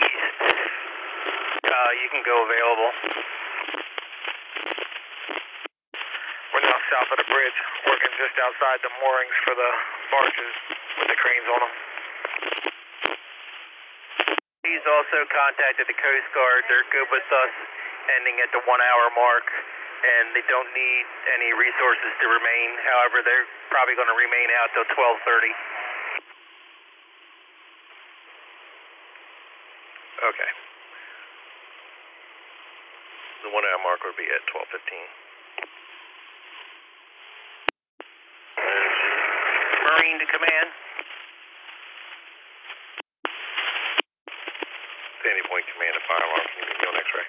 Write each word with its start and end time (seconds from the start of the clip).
Uh, 0.00 1.90
you 2.00 2.08
can 2.08 2.22
go 2.24 2.36
available. 2.48 2.90
We're 6.52 6.64
now 6.64 6.80
south 6.88 7.10
of 7.12 7.18
the 7.20 7.28
bridge, 7.28 7.58
working 7.84 8.12
just 8.16 8.36
outside 8.40 8.78
the 8.80 8.92
moorings 9.04 9.36
for 9.44 9.54
the 9.56 9.70
barges 10.08 10.54
with 10.96 11.08
the 11.12 11.18
cranes 11.20 11.48
on 11.48 11.60
them. 11.60 11.72
He's 14.64 14.86
also 14.88 15.18
contacted 15.28 15.84
the 15.90 15.98
Coast 15.98 16.28
Guard. 16.32 16.64
They're 16.70 16.88
good 16.88 17.08
with 17.12 17.28
us 17.28 17.54
ending 18.16 18.40
at 18.40 18.50
the 18.56 18.62
one 18.64 18.80
hour 18.80 19.06
mark, 19.12 19.46
and 19.48 20.32
they 20.32 20.44
don't 20.48 20.70
need 20.72 21.04
any 21.36 21.52
resources 21.52 22.12
to 22.20 22.26
remain. 22.32 22.68
However, 22.80 23.20
they're 23.20 23.48
probably 23.68 23.94
going 23.94 24.08
to 24.08 24.18
remain 24.18 24.48
out 24.62 24.72
till 24.72 24.88
1230. 24.96 25.81
Okay. 30.22 30.50
The 33.42 33.50
one 33.50 33.66
hour 33.66 33.82
mark 33.82 33.98
would 34.06 34.14
be 34.14 34.22
at 34.30 34.46
1215. 34.54 34.70
Marine 39.82 40.18
to 40.22 40.28
command. 40.30 40.68
Sandy 45.26 45.42
Point 45.50 45.66
Command 45.74 45.90
and 45.90 46.04
Fire 46.06 46.22
Alarm, 46.22 46.46
can 46.54 46.70
you 46.70 46.70
me 46.70 46.86
on 46.86 46.94
X-ray? 47.02 47.26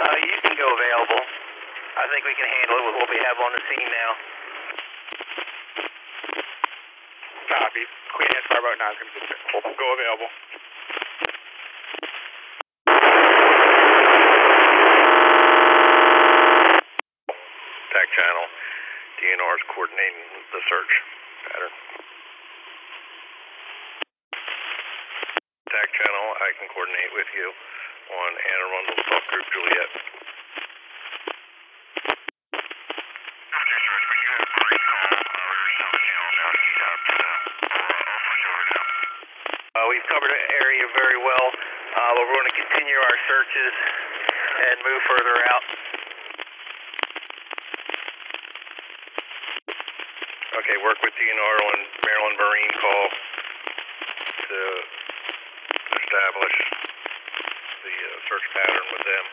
Uh, 0.00 0.16
you 0.16 0.36
can 0.48 0.54
go 0.56 0.64
available. 0.64 1.22
I 2.00 2.08
think 2.08 2.24
we 2.24 2.32
can 2.40 2.48
handle 2.48 2.76
it 2.80 2.84
with 2.88 2.96
what 3.04 3.08
we 3.12 3.20
have 3.20 3.36
on 3.36 3.52
the 3.52 3.60
scene 3.68 3.90
now. 3.92 4.16
Copy. 7.54 7.86
Queen 8.18 8.26
Anne 8.34 8.46
Fireboat 8.50 8.78
9 8.82 8.98
is 8.98 8.98
going 8.98 9.30
to 9.30 9.78
go 9.78 9.86
available. 9.94 10.26
TAC 17.94 18.06
channel, 18.10 18.46
DNR 19.22 19.54
is 19.54 19.64
coordinating 19.70 20.26
the 20.50 20.60
search 20.66 20.92
pattern. 21.46 21.74
TAC 25.70 25.88
channel, 25.94 26.26
I 26.34 26.50
can 26.58 26.66
coordinate 26.74 27.12
with 27.14 27.30
you 27.38 27.54
on 27.54 28.30
Anne 28.34 28.62
Arundel 28.66 28.98
Salt 28.98 29.24
Group 29.30 29.46
Juliet. 29.54 30.33
We've 39.94 40.10
covered 40.10 40.26
the 40.26 40.42
area 40.58 40.86
very 40.90 41.18
well, 41.22 41.46
uh, 41.54 42.10
but 42.18 42.22
we're 42.26 42.34
going 42.34 42.50
to 42.50 42.58
continue 42.66 42.98
our 42.98 43.18
searches 43.30 43.74
and 44.66 44.74
move 44.82 45.00
further 45.06 45.36
out. 45.54 45.66
Okay, 50.50 50.76
work 50.82 50.98
with 50.98 51.14
DNR 51.14 51.56
on 51.62 51.78
Maryland 52.10 52.36
Marine 52.42 52.74
call 52.74 53.04
to 54.50 54.60
establish 56.02 56.56
the 57.86 57.94
uh, 57.94 58.10
search 58.26 58.46
pattern 58.50 58.86
with 58.98 59.04
them 59.06 59.24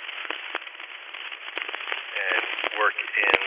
and 2.21 2.45
work 2.77 2.97
in 3.01 3.39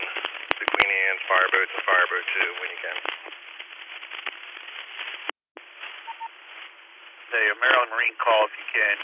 the 0.51 0.67
Queen 0.67 0.89
Anne's 0.91 1.23
fireboats 1.31 1.71
and 1.79 1.83
Fireboat 1.87 2.25
2 2.27 2.59
when 2.59 2.69
you 2.75 2.79
can. 2.83 3.24
The 7.35 7.51
Maryland 7.59 7.91
Marine 7.91 8.15
call 8.15 8.47
if 8.47 8.55
you 8.55 8.63
can. 8.71 8.95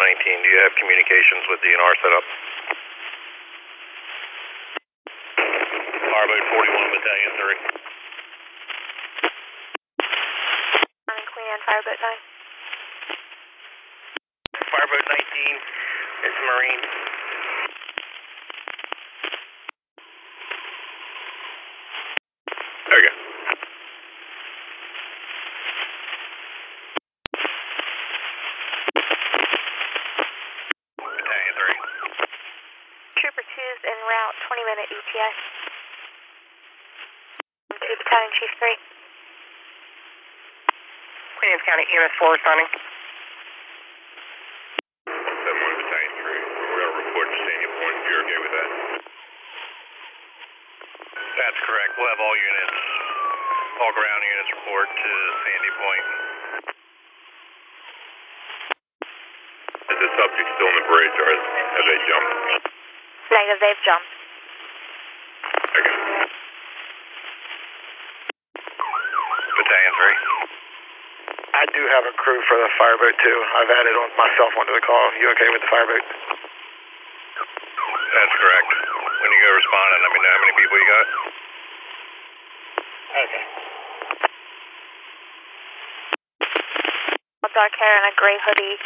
Nineteen, 0.00 0.38
do 0.40 0.48
you 0.48 0.60
have 0.64 0.72
communications 0.80 1.44
with 1.52 1.60
DNR 1.60 1.92
set 2.00 2.12
up? 2.16 2.24
Fireboat 6.08 6.44
forty-one, 6.56 6.88
Battalion 6.88 7.32
three. 7.36 7.60
Morning, 11.04 11.28
Queen 11.36 11.48
Anne 11.52 11.64
Fireboat 11.68 12.00
9. 12.00 12.16
Fireboat 14.72 15.04
19, 15.04 15.60
it's 16.24 16.38
Marine. 16.48 17.27
Okay. 22.88 23.14
Battalion 30.98 31.54
three. 31.58 31.78
Trooper 33.20 33.44
2's 33.44 33.80
en 33.84 33.98
route, 34.08 34.36
20 34.48 34.64
minute 34.66 34.88
ETA. 34.88 35.28
To 37.68 37.76
Battalion 37.78 38.32
Chief 38.38 38.52
3. 38.58 38.76
Queen 41.38 41.50
Anne's 41.54 41.62
County 41.68 41.84
EMS 41.86 42.14
4 42.18 42.32
responding. 42.34 42.68
Seven 45.06 45.60
one 45.62 45.76
Battalion 45.78 46.12
three. 46.18 46.40
We're 46.42 46.80
gonna 46.82 46.98
report 46.98 47.26
to 47.30 47.38
Sandy 47.38 47.68
Point. 47.78 47.96
You're 48.08 48.20
okay 48.26 48.38
with 48.42 48.52
that? 48.58 48.68
That's 51.38 51.60
correct. 51.64 51.87
We'll 51.98 52.06
have 52.14 52.22
all 52.22 52.36
units, 52.38 52.78
all 53.82 53.90
ground 53.90 54.22
units 54.22 54.50
report 54.54 54.86
to 54.86 55.10
Sandy 55.42 55.72
Point. 55.82 56.04
Is 59.82 59.98
the 59.98 60.10
subject 60.14 60.46
still 60.46 60.70
on 60.70 60.76
the 60.78 60.86
bridge 60.86 61.16
or 61.18 61.26
have 61.26 61.86
they 61.90 61.98
jumped? 62.06 62.34
Negative, 63.34 63.58
they've 63.58 63.82
jumped. 63.82 64.10
Okay. 65.58 65.90
Battalion 69.58 69.92
three. 69.98 70.18
I 71.50 71.64
do 71.74 71.82
have 71.82 72.04
a 72.06 72.14
crew 72.14 72.38
for 72.46 72.62
the 72.62 72.70
fireboat 72.78 73.16
too. 73.26 73.38
I've 73.58 73.74
added 73.74 73.98
on 73.98 74.08
myself 74.14 74.54
onto 74.54 74.70
the 74.70 74.86
call. 74.86 75.04
You 75.18 75.34
okay 75.34 75.50
with 75.50 75.66
the 75.66 75.70
fireboat? 75.74 76.04
That's 77.42 78.34
correct. 78.38 78.70
When 79.18 79.30
you 79.34 79.40
go 79.42 79.50
responding, 79.50 79.98
let 79.98 80.10
me 80.14 80.18
know 80.22 80.30
how 80.30 80.40
many 80.46 80.54
people 80.62 80.78
you 80.78 80.86
got. 80.86 81.37
Okay. 83.18 83.44
A 87.42 87.50
dark 87.50 87.74
hair 87.74 87.94
and 87.98 88.06
a 88.06 88.14
gray 88.14 88.38
hoodie. 88.46 88.78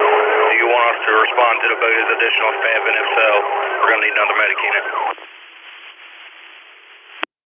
Do 0.00 0.56
you 0.56 0.64
want 0.64 0.86
us 0.96 1.00
to 1.04 1.12
respond 1.12 1.54
to 1.60 1.68
the 1.68 1.76
boat 1.76 1.92
as 1.92 2.08
additional 2.16 2.52
staff, 2.64 2.82
and 2.88 2.96
if 3.04 3.08
so, 3.20 3.28
we're 3.84 3.90
gonna 3.92 4.00
need 4.00 4.16
another 4.16 4.36
medic 4.40 4.58
unit. 4.64 5.29